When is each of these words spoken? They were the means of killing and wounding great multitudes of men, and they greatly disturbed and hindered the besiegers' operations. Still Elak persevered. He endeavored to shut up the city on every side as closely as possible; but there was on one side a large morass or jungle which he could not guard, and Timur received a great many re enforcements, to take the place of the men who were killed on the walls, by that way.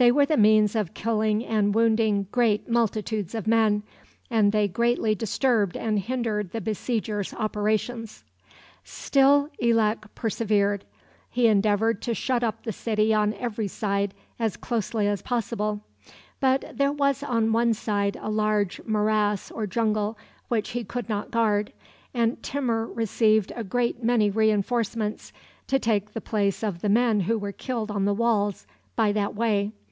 They 0.00 0.10
were 0.10 0.24
the 0.24 0.38
means 0.38 0.74
of 0.76 0.94
killing 0.94 1.44
and 1.44 1.74
wounding 1.74 2.26
great 2.32 2.66
multitudes 2.66 3.34
of 3.34 3.46
men, 3.46 3.82
and 4.30 4.50
they 4.50 4.66
greatly 4.66 5.14
disturbed 5.14 5.76
and 5.76 5.98
hindered 5.98 6.52
the 6.52 6.62
besiegers' 6.62 7.34
operations. 7.34 8.24
Still 8.82 9.50
Elak 9.62 10.08
persevered. 10.14 10.86
He 11.28 11.48
endeavored 11.48 12.00
to 12.00 12.14
shut 12.14 12.42
up 12.42 12.62
the 12.62 12.72
city 12.72 13.12
on 13.12 13.34
every 13.34 13.68
side 13.68 14.14
as 14.38 14.56
closely 14.56 15.06
as 15.06 15.20
possible; 15.20 15.82
but 16.40 16.64
there 16.78 16.92
was 16.92 17.22
on 17.22 17.52
one 17.52 17.74
side 17.74 18.16
a 18.22 18.30
large 18.30 18.80
morass 18.86 19.50
or 19.50 19.66
jungle 19.66 20.16
which 20.48 20.70
he 20.70 20.82
could 20.82 21.10
not 21.10 21.30
guard, 21.30 21.74
and 22.14 22.42
Timur 22.42 22.86
received 22.86 23.52
a 23.54 23.62
great 23.62 24.02
many 24.02 24.30
re 24.30 24.50
enforcements, 24.50 25.30
to 25.66 25.78
take 25.78 26.14
the 26.14 26.22
place 26.22 26.62
of 26.62 26.80
the 26.80 26.88
men 26.88 27.20
who 27.20 27.36
were 27.36 27.52
killed 27.52 27.90
on 27.90 28.06
the 28.06 28.14
walls, 28.14 28.66
by 28.96 29.12
that 29.12 29.34
way. 29.34 29.72